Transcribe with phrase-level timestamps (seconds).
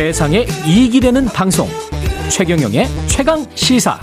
[0.00, 1.68] 세상에 이익이 되는 방송
[2.30, 4.00] 최경영의 최강 시사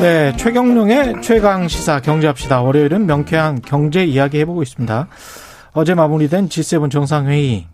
[0.00, 2.62] 네, 최경룡의 최강 시사 경제합시다.
[2.62, 5.06] 월요일은 명쾌한 경제 이야기 해보고 있습니다.
[5.74, 7.68] 어제 마무리된 G7 정상회의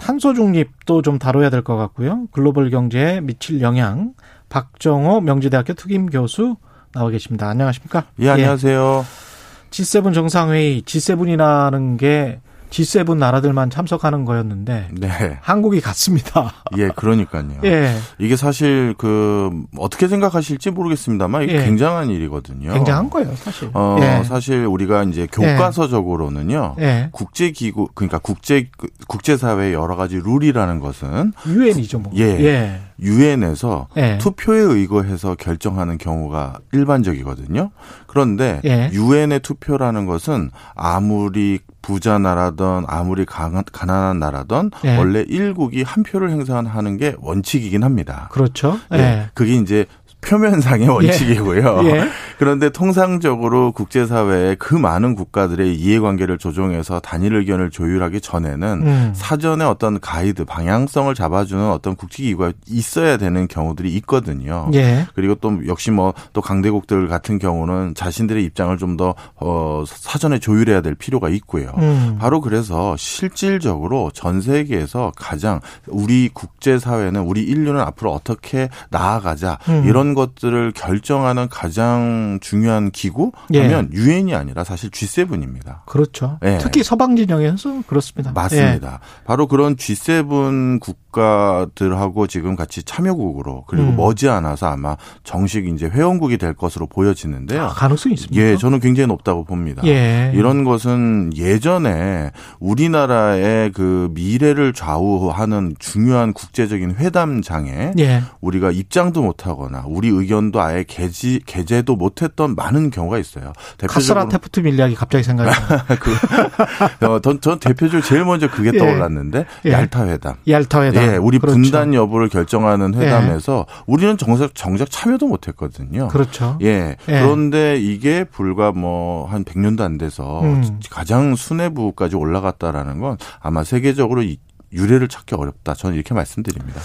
[0.00, 2.26] 탄소 중립도 좀 다뤄야 될 것 같고요.
[2.32, 4.14] 글로벌 경제에 미칠 영향
[4.48, 6.56] 박정호 명지대학교 특임 교수
[6.92, 7.48] 나와 계십니다.
[7.48, 8.04] 안녕하십니까?
[8.20, 9.04] 예, 안녕하세요.
[9.04, 9.70] 예.
[9.70, 12.40] G7 정상회의 G7이라는 게
[12.70, 15.38] G7 나라들만 참석하는 거였는데 네.
[15.40, 16.52] 한국이 갔습니다.
[16.76, 17.60] 예, 그러니까요.
[17.64, 17.96] 예.
[18.18, 21.64] 이게 사실 그 어떻게 생각하실지 모르겠습니다만 이게 예.
[21.64, 22.72] 굉장한 일이거든요.
[22.72, 23.70] 굉장한 거예요, 사실.
[23.74, 24.24] 어, 예.
[24.24, 26.76] 사실 우리가 이제 교과서적으로는요.
[26.80, 27.08] 예.
[27.12, 28.70] 국제 기구 그러니까 국제
[29.08, 32.12] 국제 사회의 여러 가지 룰이라는 것은 유엔이죠, 뭐.
[32.16, 32.80] 예.
[33.02, 33.06] 예.
[33.06, 34.18] 유엔에서 예.
[34.18, 37.70] 투표에 의거해서 결정하는 경우가 일반적이거든요.
[38.06, 38.90] 그런데 예.
[38.92, 39.38] 유엔의 예.
[39.40, 44.96] 투표라는 것은 아무리 부자 나라든 아무리 가난한 나라든 예.
[44.96, 48.28] 원래 일국이 한 표를 행사하는 게 원칙이긴 합니다.
[48.32, 48.78] 그렇죠.
[48.92, 48.98] 예.
[48.98, 49.30] 예.
[49.34, 49.86] 그게 이제
[50.20, 50.90] 표면상의 예.
[50.90, 51.80] 원칙이고요.
[51.84, 52.08] 예.
[52.40, 59.12] 그런데 통상적으로 국제사회의 그 많은 국가들의 이해관계를 조정해서 단일 의견을 조율하기 전에는 음.
[59.14, 64.70] 사전에 어떤 가이드, 방향성을 잡아주는 어떤 국제기구가 있어야 되는 경우들이 있거든요.
[64.74, 65.06] 예.
[65.14, 70.80] 그리고 또 역시 뭐 또 강대국들 같은 경우는 자신들의 입장을 좀 더 어, 사전에 조율해야
[70.80, 71.72] 될 필요가 있고요.
[71.78, 72.16] 음.
[72.18, 79.84] 바로 그래서 실질적으로 전 세계에서 가장 우리 국제사회는 우리 인류는 앞으로 어떻게 나아가자 음.
[79.86, 83.96] 이런 것들을 결정하는 가장 중요한 기구 하면 예.
[83.96, 85.84] 유엔이 아니라 사실 G7입니다.
[85.86, 86.38] 그렇죠.
[86.44, 86.58] 예.
[86.60, 88.32] 특히 서방 진영에서 그렇습니다.
[88.32, 89.00] 맞습니다.
[89.02, 89.24] 예.
[89.24, 93.96] 바로 그런 G7 국 가들하고 지금 같이 참여국으로 그리고 음.
[93.96, 97.62] 머지않아서 아마 정식 이제 회원국이 될 것으로 보여지는데요.
[97.62, 98.42] 아, 가능성이 있습니까?
[98.42, 99.82] 예, 저는 굉장히 높다고 봅니다.
[99.86, 100.32] 예.
[100.34, 108.22] 이런 것은 예전에 우리나라의 그 미래를 좌우하는 중요한 국제적인 회담장에 예.
[108.40, 113.52] 우리가 입장도 못하거나 우리 의견도 아예 개지 개제도 못했던 많은 경우가 있어요.
[113.88, 115.50] 카스라 테프트 밀리학이 갑자기 생각이
[116.00, 118.78] 그, 어, 전, 전 대표적으로 제일 먼저 그게 예.
[118.78, 119.72] 떠올랐는데 예.
[119.72, 120.34] 얄타 회담.
[120.48, 120.99] 얄타 회담.
[121.02, 121.56] 예, 우리 그렇죠.
[121.56, 123.82] 분단 여부를 결정하는 회담에서 예.
[123.86, 126.08] 우리는 정작 정작 참여도 못 했거든요.
[126.08, 126.58] 그렇죠.
[126.62, 126.96] 예.
[127.08, 127.20] 예.
[127.20, 130.80] 그런데 이게 불과 뭐 한 100년도 안 돼서 음.
[130.90, 134.24] 가장 수뇌부까지 올라갔다라는 건 아마 세계적으로
[134.72, 135.74] 유례를 찾기 어렵다.
[135.74, 136.80] 저는 이렇게 말씀드립니다.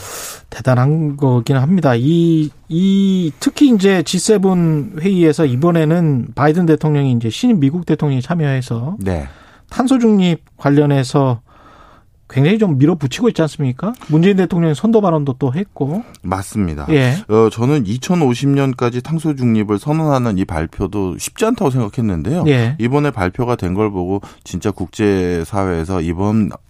[0.49, 1.93] 대단한 거긴 합니다.
[1.95, 9.27] 이, 이, 특히 이제 G7 회의에서 이번에는 바이든 대통령이 이제 신임 미국 대통령이 참여해서 네.
[9.69, 11.41] 탄소 중립 관련해서
[12.27, 13.93] 굉장히 좀 밀어붙이고 있지 않습니까?
[14.07, 16.03] 문재인 대통령이 선도 발언도 또 했고.
[16.23, 16.87] 맞습니다.
[16.89, 17.17] 예.
[17.29, 22.43] 어, 저는 2050년까지 탄소 중립을 선언하는 이 발표도 쉽지 않다고 생각했는데요.
[22.47, 22.75] 예.
[22.79, 25.99] 이번에 발표가 된 걸 보고 진짜 국제 사회에서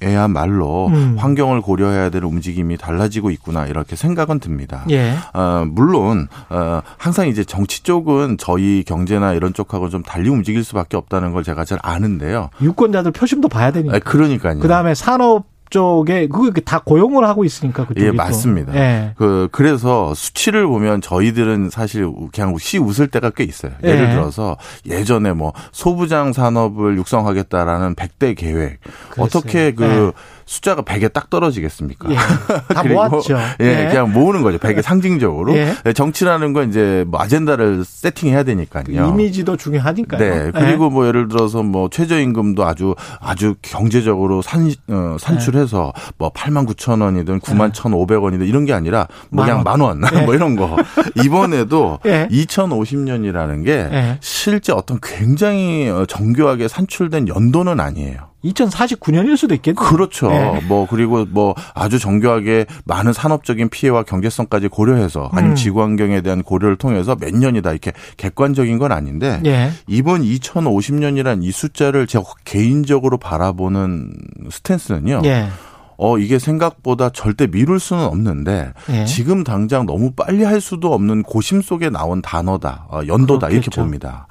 [0.01, 1.15] 이번에야말로 음.
[1.17, 4.85] 환경을 고려해야 될 움직임이 달라지고 있구나 이렇게 생각은 듭니다.
[4.89, 5.13] 예.
[5.33, 10.97] 어, 물론 어, 항상 이제 정치 쪽은 저희 경제나 이런 쪽하고 좀 달리 움직일 수밖에
[10.97, 12.49] 없다는 걸 제가 잘 아는데요.
[12.61, 13.95] 유권자들 표심도 봐야 되니까.
[13.95, 14.59] 아, 그러니까요.
[14.59, 15.45] 그다음에 산업
[15.75, 18.73] 쪽에 그게 다 고용을 하고 있으니까 그쪽이 예 맞습니다.
[18.75, 19.13] 예.
[19.17, 23.73] 그 그래서 수치를 보면 저희들은 사실 그냥 시 웃을 때가 꽤 있어요.
[23.83, 24.09] 예를 예.
[24.11, 24.55] 들어서
[24.85, 29.25] 예전에 뭐 소부장 산업을 육성하겠다라는 100대 계획 그랬어요.
[29.25, 30.34] 어떻게 그 예.
[30.45, 32.09] 숫자가 100에 딱 떨어지겠습니까?
[32.11, 32.15] 예.
[32.73, 33.37] 다 모았죠.
[33.61, 34.57] 예, 예, 그냥 모으는 거죠.
[34.59, 35.55] 100에 상징적으로.
[35.55, 35.73] 예.
[35.85, 35.93] 예.
[35.93, 38.83] 정치라는 건 이제 뭐 아젠다를 세팅해야 되니까요.
[38.85, 40.19] 그 이미지도 중요하니까요.
[40.19, 40.51] 네.
[40.51, 40.89] 그리고 예.
[40.89, 47.39] 뭐 예를 들어서 뭐 최저임금도 아주 아주 경제적으로 산 어, 산출해서 뭐 8만 9천 원이든
[47.39, 50.01] 9만 1,500원이든 이런 게 아니라 뭐 그냥 만 원.
[50.25, 50.77] 뭐 이런 거.
[51.23, 58.34] 이번에도 2050년이라는 게 실제 어떤 굉장히 어, 정교하게 산출된 연도는 아니에요.
[58.45, 59.83] 2049년일 수도 있겠네요.
[59.83, 60.29] 그렇죠.
[60.29, 60.61] 네.
[60.67, 65.55] 뭐 그리고 뭐 아주 정교하게 많은 산업적인 피해와 경제성까지 고려해서 아니면 음.
[65.55, 69.71] 지구 환경에 대한 고려를 통해서 몇 년이다 이렇게 객관적인 건 아닌데 네.
[69.87, 74.13] 이번 2050년이란 이 숫자를 제가 개인적으로 바라보는
[74.49, 75.21] 스탠스는요.
[75.21, 75.49] 네.
[75.97, 79.05] 어 이게 생각보다 절대 미룰 수는 없는데 예.
[79.05, 83.69] 지금 당장 너무 빨리 할 수도 없는 고심 속에 나온 단어다 어, 연도다 그렇겠죠.
[83.71, 84.27] 이렇게 봅니다.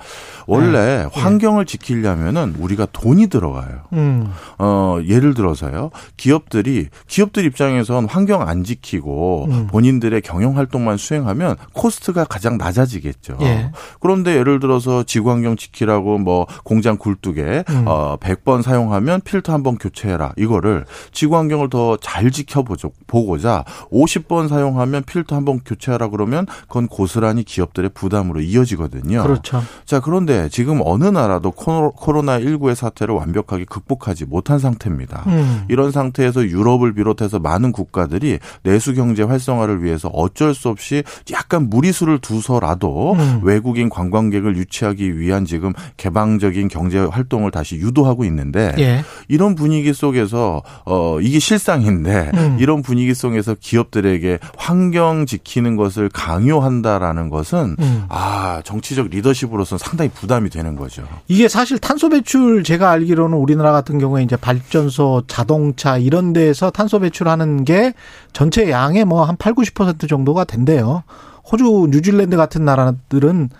[0.46, 1.08] 원래 네.
[1.12, 3.80] 환경을 지키려면은 우리가 돈이 들어가요.
[3.94, 4.30] 음.
[4.58, 5.90] 어, 예를 들어서요.
[6.18, 9.66] 기업들이 기업들 입장에선 환경 안 지키고 음.
[9.68, 13.38] 본인들의 경영 활동만 수행하면 코스트가 가장 낮아지겠죠.
[13.40, 13.70] 예.
[14.00, 17.84] 그런데 예를 들어서 지구 환경 지키라고 뭐 공장 굴뚝에 음.
[17.86, 20.34] 어 100번 사용하면 필터 한 번 교체해라.
[20.36, 22.90] 이거를 지구 환경 을 더 잘 지켜보죠.
[23.06, 29.22] 보고자 50번 사용하면 필터 한 번 교체하라 그러면 그건 고스란히 기업들의 부담으로 이어지거든요.
[29.22, 29.62] 그렇죠.
[29.84, 35.24] 자, 그런데 지금 어느 나라도 코로나19의 사태를 완벽하게 극복하지 못한 상태입니다.
[35.26, 35.64] 음.
[35.68, 41.02] 이런 상태에서 유럽을 비롯해서 많은 국가들이 내수 경제 활성화를 위해서 어쩔 수 없이
[41.32, 43.40] 약간 무리수를 두서라도 음.
[43.42, 49.04] 외국인 관광객을 유치하기 위한 지금 개방적인 경제 활동을 다시 유도하고 있는데 예.
[49.28, 52.56] 이런 분위기 속에서 어 이게 실상인데 음.
[52.60, 58.04] 이런 분위기 속에서 기업들에게 환경 지키는 것을 강요한다라는 것은 음.
[58.08, 61.02] 아 정치적 리더십으로서 상당히 부담이 되는 거죠.
[61.28, 67.00] 이게 사실 탄소 배출 제가 알기로는 우리나라 같은 경우에 이제 발전소, 자동차 이런 데에서 탄소
[67.00, 67.94] 배출하는 게
[68.32, 71.02] 전체 양의 뭐 한 8, 90% 정도가 된대요.
[71.50, 73.50] 호주, 뉴질랜드 같은 나라들은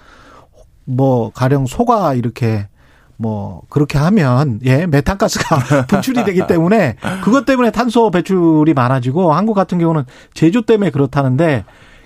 [0.85, 2.69] 뭐 가령 소가 이렇게
[3.17, 9.79] 뭐 그렇게 하면 예 메탄가스가 분출이 되기 때문에 그것 때문에 탄소 배출이 많아지고 한국 같은
[9.79, 11.65] 경우는 제조 때문에 그렇다는데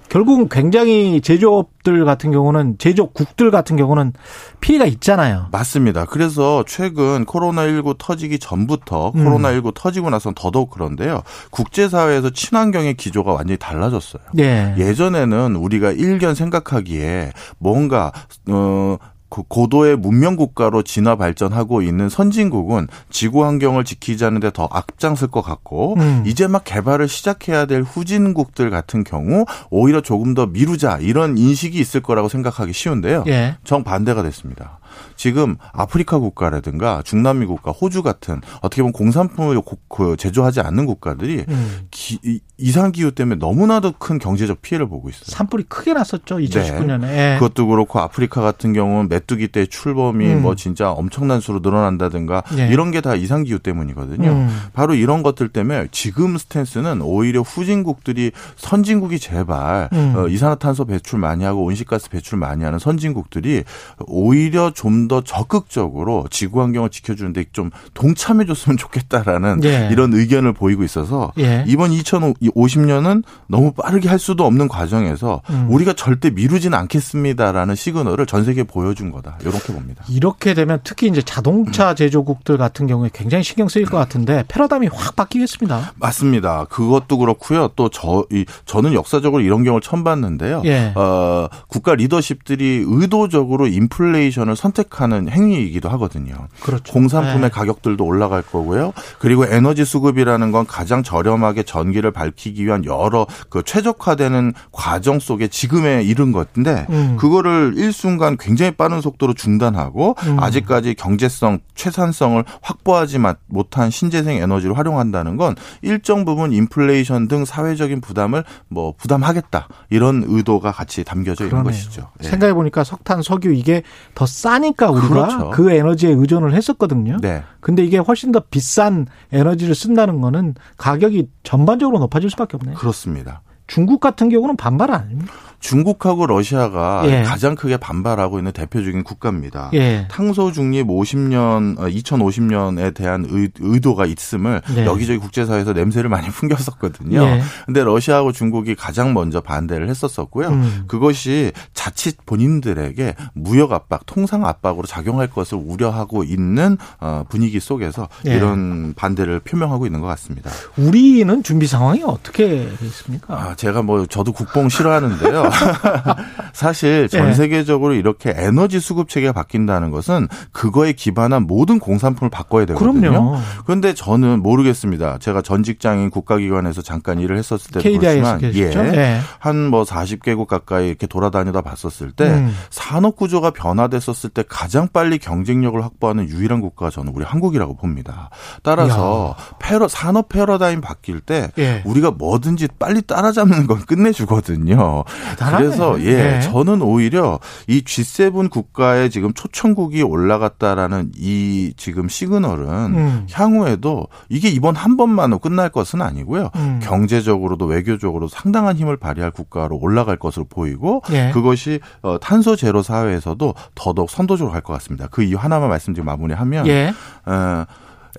[0.09, 4.13] 결국은 굉장히 제조업들 같은 경우는 제조국들 같은 경우는
[4.61, 5.49] 피해가 있잖아요.
[5.53, 6.07] 맞습니다.
[6.07, 9.25] 그래서 최근 코로나19 터지기 전부터 음.
[9.25, 11.23] 코로나19 터지고 나선 더더욱 그런데요.
[11.51, 14.23] 국제사회에서 친환경의 기조가 완전히 달라졌어요.
[14.39, 14.75] 예.
[14.79, 18.13] 예전에는 우리가 일견 생각하기에 뭔가
[18.49, 18.99] 어그
[19.31, 25.95] 고도의 문명 국가로 진화 발전하고 있는 선진국은 지구 환경을 지키자는 데 더 앞장설 것 같고
[25.99, 26.25] 음.
[26.27, 32.01] 이제 막 개발을 시작해야 될 후진국들 같은 경우 오히려 조금 더 미루자 이런 인식이 있을
[32.01, 33.25] 거라고 생각하기 쉬운데요.
[33.29, 33.57] 예.
[33.65, 34.81] 정반대가 됐습니다.
[35.17, 41.87] 지금 아프리카 국가라든가 중남미 국가, 호주 같은 어떻게 보면 공산품을 그 제조하지 않는 국가들이 음.
[41.91, 45.25] 기, 이상 기후 때문에 너무나도 큰 경제적 피해를 보고 있어요.
[45.27, 47.01] 산불이 크게 났었죠 2019년에.
[47.01, 47.35] 네.
[47.35, 47.39] 예.
[47.39, 50.43] 그것도 그렇고 아프리카 같은 경우는 메뚜기 때 출범이 음.
[50.43, 52.69] 뭐 진짜 엄청난 수로 늘어난다든가 예.
[52.69, 54.29] 이런 게 다 이상 기후 때문이거든요.
[54.29, 54.49] 음.
[54.73, 60.15] 바로 이런 것들 때문에 지금 스탠스는 오히려 후진국들이 선진국이 제발 음.
[60.17, 63.63] 어, 이산화탄소 배출 많이 하고 온실가스 배출 많이 하는 선진국들이
[64.07, 69.89] 오히려 좀 더 적극적으로 지구 환경을 지켜주는데 좀 동참해 줬으면 좋겠다라는 예.
[69.91, 71.65] 이런 의견을 보이고 있어서 예.
[71.67, 75.67] 이번 2050년은 너무 빠르게 할 수도 없는 과정에서 음.
[75.71, 79.39] 우리가 절대 미루지는 않겠습니다라는 시그널을 전 세계에 보여준 거다.
[79.43, 80.05] 이렇게 봅니다.
[80.09, 85.17] 이렇게 되면 특히 이제 자동차 제조국들 같은 경우에 굉장히 신경 쓰일 것 같은데 패러다임이 확
[85.17, 85.93] 바뀌겠습니다.
[85.97, 86.65] 맞습니다.
[86.67, 87.69] 그것도 그렇고요.
[87.77, 90.63] 또 저 이 저는 역사적으로 이런 경우를 처음 봤는데요.
[90.65, 90.93] 예.
[90.95, 96.35] 어, 국가 리더십들이 의도적으로 인플레이션을 선택 하는 행위이기도 하거든요.
[96.61, 96.93] 그렇죠.
[96.93, 97.49] 공산품의 네.
[97.49, 98.93] 가격들도 올라갈 거고요.
[99.19, 106.03] 그리고 에너지 수급이라는 건 가장 저렴하게 전기를 밝히기 위한 여러 그 최적화되는 과정 속에 지금에
[106.03, 107.17] 이른 것인데 음.
[107.19, 110.41] 그거를 일순간 굉장히 빠른 속도로 중단하고 음.
[110.41, 118.45] 아직까지 경제성, 최산성을 확보하지 못한 신재생 에너지를 활용한다는 건 일정 부분 인플레이션 등 사회적인 부담을
[118.69, 121.73] 뭐 부담하겠다 이런 의도가 같이 담겨져 있는 그러네요.
[121.73, 122.11] 것이죠.
[122.23, 122.29] 예.
[122.29, 123.83] 생각해 보니까 석탄, 석유 이게
[124.15, 125.51] 더 싸니까 우리가 그렇죠.
[125.51, 127.19] 그 에너지에 의존을 했었거든요.
[127.21, 127.43] 네.
[127.61, 132.77] 근데 이게 훨씬 더 비싼 에너지를 쓴다는 거는 가격이 전반적으로 높아질 수밖에 없네요.
[132.77, 133.43] 그렇습니다.
[133.69, 135.33] 중국 같은 경우는 반발 아닙니까?
[135.61, 137.23] 중국하고 러시아가 예.
[137.23, 139.71] 가장 크게 반발하고 있는 대표적인 국가입니다.
[139.75, 140.07] 예.
[140.09, 144.87] 탄소 중립 50년, 2050년에 어, 대한 의, 도가 있음을 네.
[144.87, 147.23] 여기저기 국제사회에서 냄새를 많이 풍겼었거든요.
[147.23, 147.43] 예.
[147.67, 150.49] 근데 러시아하고 중국이 가장 먼저 반대를 했었었고요.
[150.49, 150.85] 음.
[150.87, 158.37] 그것이 자칫 본인들에게 무역 압박, 통상 압박으로 작용할 것을 우려하고 있는 어, 분위기 속에서 예.
[158.37, 160.51] 이런 반대를 표명하고 있는 것 같습니다.
[160.77, 163.35] 우리는 준비 상황이 어떻게 있습니까?
[163.35, 165.51] 아, 제가 뭐 저도 국뽕 싫어하는데요.
[166.55, 167.35] 사실 전 예.
[167.35, 173.11] 세계적으로 이렇게 에너지 수급 체계가 바뀐다는 것은 그거에 기반한 모든 공산품을 바꿔야 되거든요.
[173.11, 173.37] 그럼요.
[173.67, 175.19] 그런데 저는 모르겠습니다.
[175.19, 178.71] 제가 전 직장인 국가기관에서 잠깐 일을 했었을 때도 그렇지만 예.
[178.95, 179.21] 예.
[179.41, 182.55] 한뭐 40개국 가까이 이렇게 돌아다니다 봤었을 때 음.
[182.71, 188.31] 산업 구조가 변화됐었을 때 가장 빨리 경쟁력을 확보하는 유일한 국가가 저는 우리 한국이라고 봅니다.
[188.63, 191.83] 따라서 패러, 산업 패러다임 바뀔 때 예.
[191.85, 195.05] 우리가 뭐든지 빨리 따라잡는 잡는 건 끝내주거든요.
[195.31, 195.65] 대단하네.
[195.65, 196.41] 그래서 예, 네.
[196.41, 203.27] 저는 오히려 이 G7 국가의 지금 초청국이 올라갔다라는 이 지금 시그널은 음.
[203.33, 206.51] 향후에도 이게 이번 한 번만으로 끝날 것은 아니고요.
[206.57, 206.81] 음.
[206.83, 211.31] 경제적으로도 외교적으로 상당한 힘을 발휘할 국가로 올라갈 것으로 보이고 예.
[211.33, 215.07] 그것이 어, 탄소 제로 사회에서도 더더욱 선도적으로 갈 것 같습니다.
[215.11, 216.93] 그 이유 하나만 말씀드리고 마무리하면 예.
[217.25, 217.65] 어,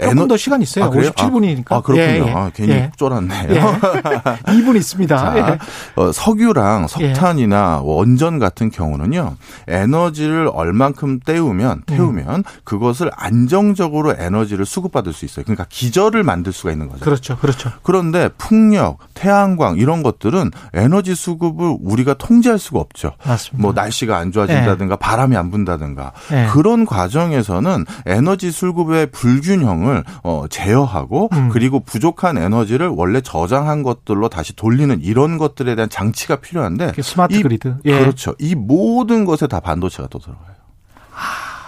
[0.02, 0.86] 조금 더 시간 있어요.
[0.86, 1.72] 아, 57분이니까.
[1.72, 2.26] 아, 그렇군요.
[2.26, 2.32] 예, 예.
[2.34, 2.92] 아, 괜히 예.
[2.98, 3.50] 쫄았네요.
[3.50, 3.60] 예.
[4.52, 5.18] 2분 있습니다.
[5.18, 6.02] 자, 예.
[6.02, 9.36] 어, 석유랑 석탄이나 원전 같은 경우는요.
[9.68, 12.44] 에너지를 얼만큼 때우면 태우면 음.
[12.64, 15.44] 그것을 안정적으로 에너지를 수급받을 수 있어요.
[15.44, 17.04] 그러니까 기절을 만들 수가 있는 거죠.
[17.04, 17.38] 그렇죠.
[17.38, 17.72] 그렇죠.
[17.84, 23.12] 그런데 풍력, 태양광 이런 것들은 에너지 수급을 우리가 통제할 수가 없죠.
[23.26, 23.62] 맞습니다.
[23.62, 26.14] 뭐 날씨가 안 좋아진다든가 바람이 안 분다든가
[26.54, 31.50] 그런 과정에서는 에너지 수급의 불균형을 어, 제어하고 음.
[31.52, 37.44] 그리고 부족한 에너지를 원래 저장한 것들로 다시 돌리는 이런 것들에 대한 장치가 필요한데 스마트 이,
[37.44, 38.00] 그리드 예.
[38.00, 38.34] 그렇죠.
[38.40, 40.59] 이 모든 것에 다 반도체가 또 들어가요.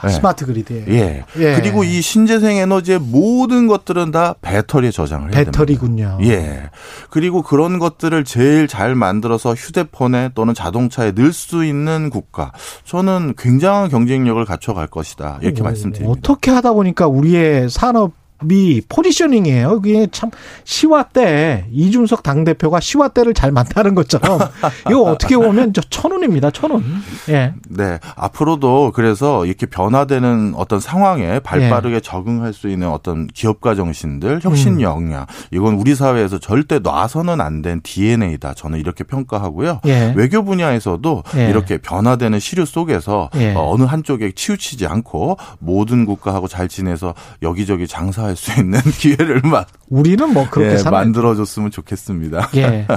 [0.04, 0.10] 네.
[0.10, 0.86] 스마트 그리드에.
[0.88, 1.26] 예.
[1.38, 1.56] 예.
[1.56, 6.18] 그리고 이 신재생 에너지의 모든 것들은 다 배터리에 저장을 해야 배터리군요.
[6.20, 6.34] 됩니다.
[6.34, 6.70] 예.
[7.10, 12.52] 그리고 그런 것들을 제일 잘 만들어서 휴대폰에 또는 자동차에 넣을 수 있는 국가.
[12.86, 15.40] 저는 굉장한 경쟁력을 갖춰 갈 것이다.
[15.42, 16.12] 이렇게 오, 말씀드립니다.
[16.12, 19.82] 어떻게 하다 보니까 우리의 산업 미 포지셔닝이에요.
[19.82, 20.30] 그게 참
[20.64, 24.40] 시와 때 이준석 당 대표가 시와 때를 잘 만나는 것처럼
[24.90, 26.52] 이거 어떻게 보면 저 천운입니다.
[26.52, 26.84] 천운.
[27.30, 27.54] 예.
[27.70, 28.00] 네.
[28.16, 32.00] 앞으로도 그래서 이렇게 변화되는 어떤 상황에 발빠르게 예.
[32.00, 34.82] 적응할 수 있는 어떤 기업가 정신들, 혁신 음.
[34.82, 38.56] 역량 이건 우리 사회에서 절대 놔서는 안 된 DNA다.
[38.56, 39.82] 저는 이렇게 평가하고요.
[39.86, 40.14] 예.
[40.16, 41.50] 외교 분야에서도 예.
[41.50, 43.54] 이렇게 변화되는 시류 속에서 예.
[43.54, 49.42] 어, 어느 한쪽에 치우치지 않고 모든 국가하고 잘 지내서 여기저기 장사 할 수 있는 기회를
[49.44, 52.50] 막 우리는 뭐 그렇게 예, 만들어줬으면 좋겠습니다.
[52.56, 52.88] 예.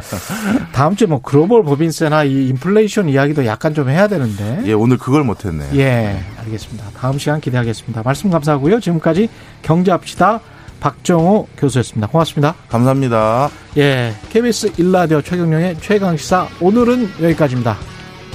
[0.73, 4.63] 다음 주에 뭐 글로벌 법인세나 이 인플레이션 이야기도 약간 좀 해야 되는데.
[4.65, 5.71] 예, 오늘 그걸 못했네요.
[5.77, 6.87] 예, 알겠습니다.
[6.97, 8.03] 다음 시간 기대하겠습니다.
[8.05, 8.81] 말씀 감사하고요.
[8.81, 9.29] 지금까지
[9.63, 10.41] 경제합시다.
[10.81, 12.09] 박정호 교수였습니다.
[12.09, 12.55] 고맙습니다.
[12.69, 13.51] 감사합니다.
[13.79, 17.77] 예, KBS 일라디오 최경영의 최강시사 오늘은 여기까지입니다.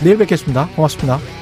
[0.03, 0.67] 내일 뵙겠습니다.
[0.75, 1.38] 고맙습니다.